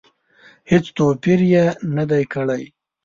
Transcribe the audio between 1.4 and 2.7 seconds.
یې نه دی کړی.